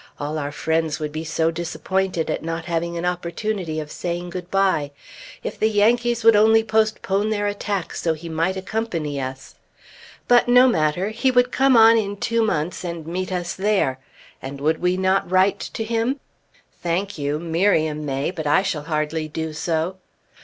[0.19, 4.49] All our friends would be so disappointed at not having an opportunity of saying good
[4.49, 4.89] bye.
[5.43, 9.53] If the Yankees would only postpone their attack so he might accompany us!
[10.27, 13.99] But no matter; he would come on in two months, and meet us there.
[14.41, 16.19] And would we not write to him?
[16.81, 17.37] Thank you!
[17.37, 19.97] Miriam may, but I shall hardly do so!